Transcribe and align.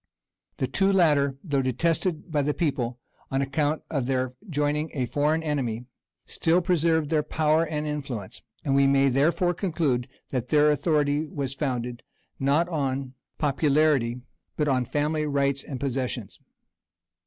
The 0.57 0.65
two 0.65 0.91
latter, 0.91 1.37
though 1.43 1.61
detested 1.61 2.31
by 2.31 2.41
the 2.41 2.55
people 2.55 2.97
on 3.29 3.43
account 3.43 3.83
of 3.91 4.07
their 4.07 4.33
joining 4.49 4.89
a 4.95 5.05
foreign 5.05 5.43
enemy, 5.43 5.85
still 6.25 6.59
preserved 6.59 7.11
their 7.11 7.21
power 7.21 7.65
and 7.67 7.85
influence; 7.85 8.41
and 8.65 8.73
we 8.73 8.87
may 8.87 9.09
therefore 9.09 9.53
conclude 9.53 10.07
that 10.29 10.49
their 10.49 10.71
authority 10.71 11.27
was 11.27 11.53
founded, 11.53 12.01
not 12.39 12.67
on 12.67 13.13
popularity, 13.37 14.21
but 14.57 14.67
on 14.67 14.85
family 14.85 15.27
rights 15.27 15.63
and 15.63 15.79
possessions. 15.79 16.39